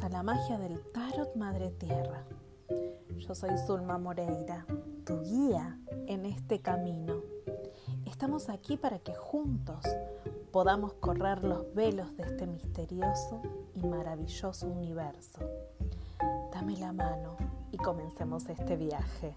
[0.00, 2.24] A la magia del Tarot Madre Tierra.
[3.18, 4.64] Yo soy Zulma Moreira,
[5.04, 7.20] tu guía en este camino.
[8.06, 9.84] Estamos aquí para que juntos
[10.50, 13.42] podamos correr los velos de este misterioso
[13.74, 15.40] y maravilloso universo.
[16.52, 17.36] Dame la mano
[17.70, 19.36] y comencemos este viaje.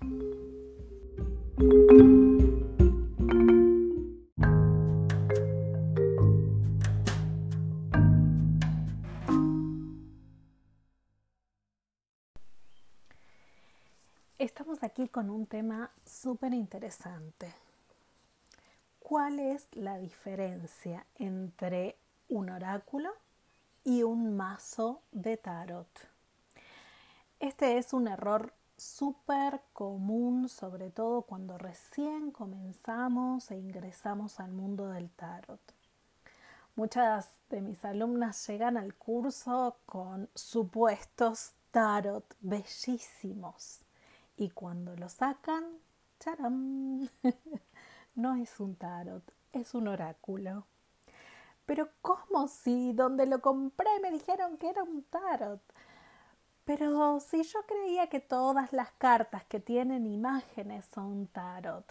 [14.45, 17.51] Estamos aquí con un tema súper interesante.
[18.99, 21.97] ¿Cuál es la diferencia entre
[22.29, 23.09] un oráculo
[23.83, 25.89] y un mazo de tarot?
[27.39, 34.89] Este es un error súper común, sobre todo cuando recién comenzamos e ingresamos al mundo
[34.89, 35.73] del tarot.
[36.75, 43.84] Muchas de mis alumnas llegan al curso con supuestos tarot bellísimos
[44.37, 45.63] y cuando lo sacan,
[46.19, 47.07] ¡charam!
[48.15, 50.65] no es un tarot, es un oráculo.
[51.65, 55.61] Pero ¿cómo si donde lo compré me dijeron que era un tarot?
[56.65, 61.85] Pero si yo creía que todas las cartas que tienen imágenes son tarot.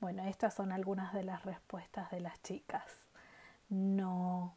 [0.00, 2.84] Bueno, estas son algunas de las respuestas de las chicas.
[3.68, 4.54] No,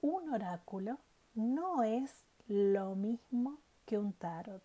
[0.00, 0.98] un oráculo
[1.34, 4.62] no es lo mismo que un tarot.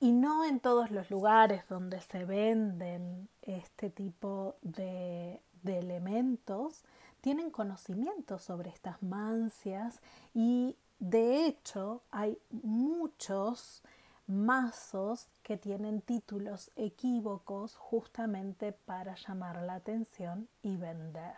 [0.00, 6.84] Y no en todos los lugares donde se venden este tipo de, de elementos
[7.20, 10.00] tienen conocimiento sobre estas mancias
[10.34, 13.82] y de hecho hay muchos
[14.26, 21.36] mazos que tienen títulos equívocos justamente para llamar la atención y vender.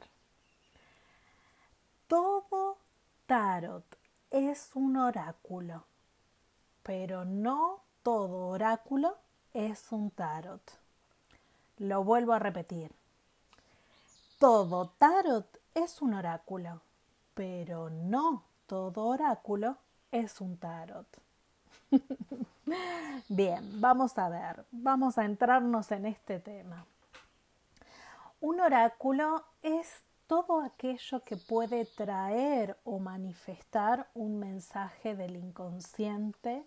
[2.09, 2.79] Todo
[3.27, 3.85] tarot
[4.31, 5.85] es un oráculo,
[6.83, 9.17] pero no todo oráculo
[9.55, 10.63] es un tarot.
[11.79, 12.93] Lo vuelvo a repetir.
[14.39, 16.81] Todo tarot es un oráculo,
[17.35, 19.77] pero no todo oráculo
[20.13, 21.07] es un tarot.
[23.29, 26.87] Bien, vamos a ver, vamos a entrarnos en este tema.
[28.41, 36.65] Un oráculo es todo aquello que puede traer o manifestar un mensaje del inconsciente,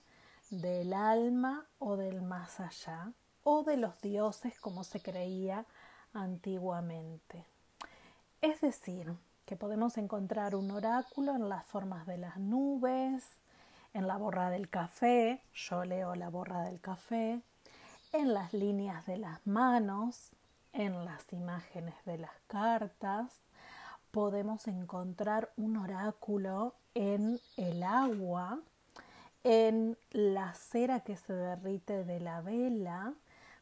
[0.62, 3.12] del alma o del más allá,
[3.44, 5.66] o de los dioses como se creía
[6.14, 7.46] antiguamente.
[8.42, 9.16] Es decir,
[9.46, 13.26] que podemos encontrar un oráculo en las formas de las nubes,
[13.94, 17.42] en la borra del café, yo leo la borra del café,
[18.12, 20.32] en las líneas de las manos,
[20.72, 23.32] en las imágenes de las cartas,
[24.12, 28.60] podemos encontrar un oráculo en el agua,
[29.44, 33.14] en la cera que se derrite de la vela.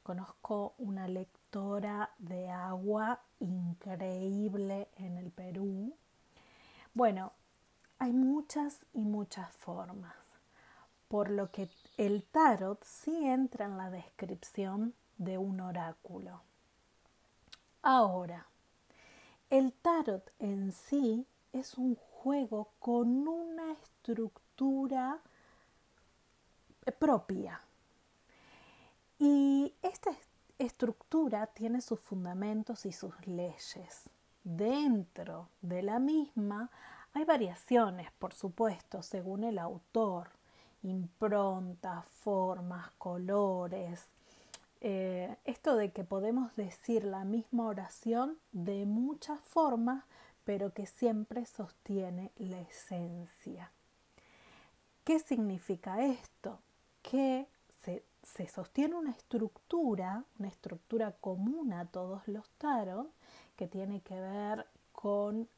[0.04, 5.96] Conozco una lectora de agua increíble en el Perú.
[6.94, 7.34] Bueno,
[8.00, 10.16] hay muchas y muchas formas,
[11.08, 16.42] por lo que el tarot sí entra en la descripción de un oráculo.
[17.84, 18.48] Ahora,
[19.50, 25.20] el tarot en sí es un juego con una estructura
[26.98, 27.62] propia.
[29.20, 30.12] Y esta
[30.58, 34.10] estructura tiene sus fundamentos y sus leyes.
[34.44, 36.72] Dentro de la misma
[37.14, 40.30] hay variaciones, por supuesto, según el autor,
[40.82, 44.08] improntas, formas, colores.
[44.80, 50.04] Eh, esto de que podemos decir la misma oración de muchas formas,
[50.44, 53.72] pero que siempre sostiene la esencia.
[55.04, 56.60] ¿Qué significa esto?
[57.12, 57.46] Que
[58.24, 63.12] se, sostiene una estructura, una estructura común a todos los tarot,
[63.58, 65.50] que tiene que ver con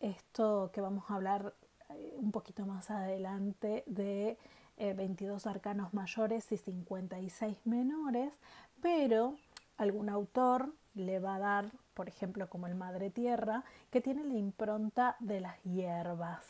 [0.00, 1.52] esto que vamos a hablar
[1.90, 4.38] eh, un poquito más adelante de
[4.78, 8.32] 22 eh, arcanos mayores y 56 menores,
[8.80, 9.36] pero
[9.76, 14.38] algún autor le va a dar, por ejemplo, como el Madre Tierra, que tiene la
[14.38, 16.46] impronta de las hierbas.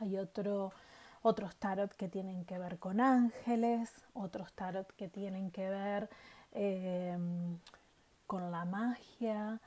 [0.00, 0.72] Hay otro
[1.22, 6.08] otros tarot que tienen que ver con ángeles, otros tarot que tienen que ver
[6.52, 7.58] em,
[8.26, 9.60] con la magia.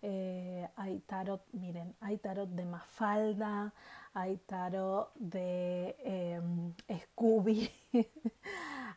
[0.00, 3.72] Eh, hay tarot, miren, hay tarot de Mafalda,
[4.14, 6.72] hay tarot de em,
[7.02, 7.68] Scooby,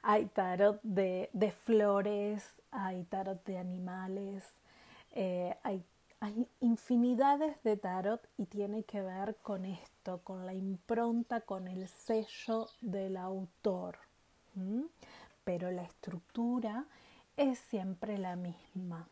[0.04, 1.30] hay tarot de,
[1.66, 4.44] flores, hay tarot de animales,
[5.14, 5.84] eh, hay,
[6.22, 11.88] hay infinidades de tarot y tiene que ver con esto, con la impronta, con el
[11.88, 13.98] sello del autor.
[15.44, 16.86] Pero la estructura
[17.38, 19.08] es siempre la misma.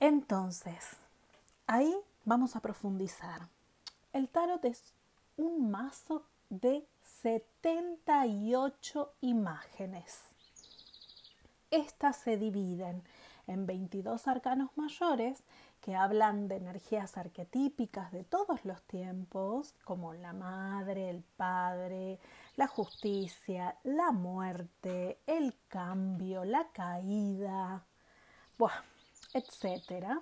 [0.00, 0.96] Entonces,
[1.68, 1.94] ahí
[2.24, 3.42] vamos a profundizar.
[4.12, 4.92] El tarot es
[5.36, 6.84] un mazo de
[7.22, 10.22] 78 imágenes.
[11.70, 13.04] Estas se dividen
[13.46, 15.42] en 22 arcanos mayores
[15.80, 22.20] que hablan de energías arquetípicas de todos los tiempos, como la madre, el padre,
[22.56, 27.84] la justicia, la muerte, el cambio, la caída,
[29.34, 30.20] etc.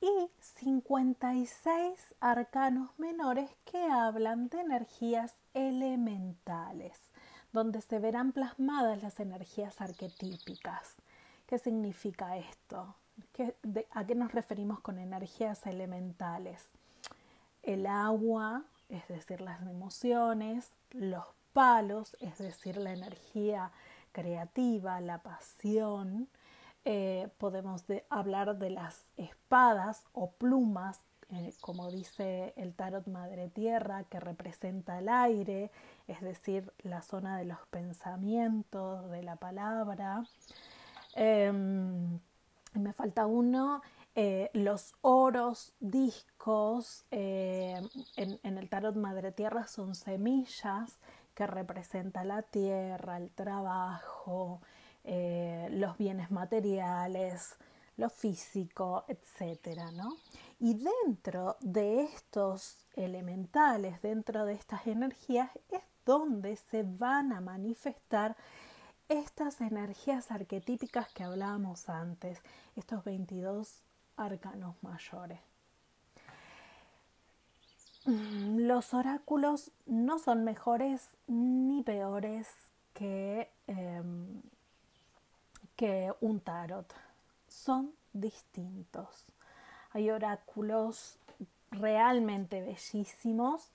[0.00, 6.98] Y 56 arcanos menores que hablan de energías elementales,
[7.52, 10.96] donde se verán plasmadas las energías arquetípicas.
[11.46, 12.96] ¿Qué significa esto?
[13.92, 16.68] ¿A qué nos referimos con energías elementales?
[17.62, 23.70] El agua, es decir, las emociones, los palos, es decir, la energía
[24.12, 26.28] creativa, la pasión.
[26.84, 31.00] Eh, podemos hablar de las espadas o plumas,
[31.30, 35.70] eh, como dice el tarot Madre Tierra, que representa el aire,
[36.08, 40.24] es decir, la zona de los pensamientos, de la palabra.
[41.18, 42.20] Em,
[42.74, 43.80] me falta uno,
[44.14, 47.80] eh, los oros, discos, eh,
[48.16, 50.98] en, el tarot Madre Tierra son semillas
[51.34, 54.60] que representa la tierra, el trabajo,
[55.04, 57.56] eh, los bienes materiales,
[57.96, 60.16] lo físico, etcétera, ¿no?
[60.60, 68.36] Y dentro de estos elementales, dentro de estas energías, es donde se van a manifestar
[69.08, 72.40] estas energías arquetípicas que hablábamos antes,
[72.74, 73.82] estos 22
[74.16, 75.40] arcanos mayores.
[78.06, 82.48] Los oráculos no son mejores ni peores
[82.94, 84.42] que, em,
[85.74, 86.94] que un tarot,
[87.48, 89.08] son distintos.
[89.92, 91.16] Hay oráculos
[91.72, 93.70] realmente bellísimos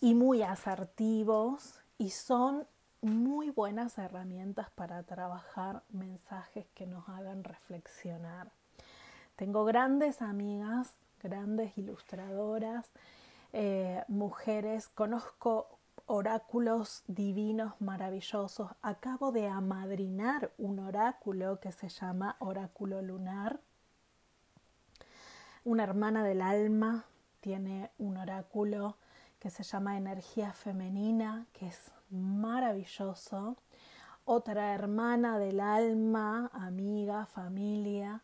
[0.00, 2.66] y muy asertivos y son
[3.02, 8.50] muy buenas herramientas para trabajar mensajes que nos hagan reflexionar.
[9.34, 12.90] Tengo grandes amigas, grandes ilustradoras,
[13.52, 18.70] eh, mujeres, conozco oráculos divinos maravillosos.
[18.82, 23.60] Acabo de amadrinar un oráculo que se llama Oráculo Lunar.
[25.64, 27.04] Una hermana del alma
[27.40, 28.96] tiene un oráculo
[29.40, 33.56] que se llama Energía Femenina, que es maravilloso.
[34.24, 38.22] Otra hermana del alma, amiga, familia,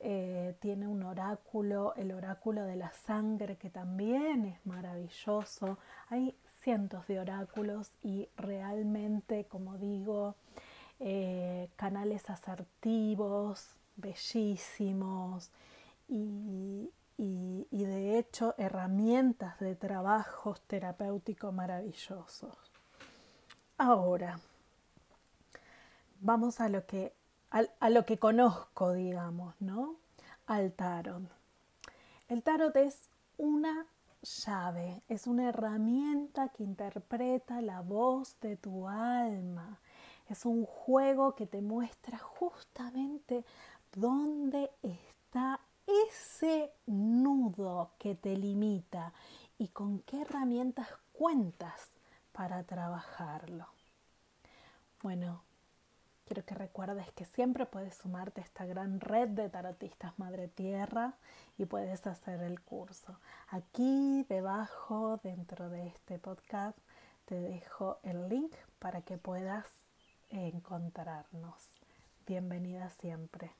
[0.00, 5.78] eh, tiene un oráculo, el oráculo de la sangre, que también es maravilloso.
[6.08, 10.34] Hay cientos de oráculos y realmente, como digo,
[11.00, 15.50] eh, canales asertivos, bellísimos
[16.08, 22.75] y, y, de hecho herramientas de trabajos terapéuticos maravillosos.
[23.78, 24.40] Ahora,
[26.20, 27.12] vamos a lo que,
[27.50, 29.96] a, lo que conozco, digamos, ¿no?
[30.46, 31.22] Al tarot.
[32.28, 33.84] El tarot es una
[34.22, 39.78] llave, es una herramienta que interpreta la voz de tu alma.
[40.30, 43.44] Es un juego que te muestra justamente
[43.92, 45.60] dónde está
[46.08, 49.12] ese nudo que te limita
[49.58, 51.90] y con qué herramientas cuentas
[52.36, 53.66] para trabajarlo.
[55.02, 55.42] Bueno,
[56.26, 61.14] quiero que recuerdes que siempre puedes sumarte a esta gran red de tarotistas Madre Tierra
[61.56, 63.18] y puedes hacer el curso.
[63.48, 66.78] Aquí debajo, dentro de este podcast,
[67.24, 69.66] te dejo el link para que puedas
[70.28, 71.62] encontrarnos.
[72.26, 73.50] Bienvenida siempre.